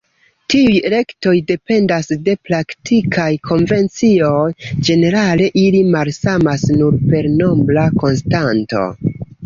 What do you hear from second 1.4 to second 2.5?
dependas de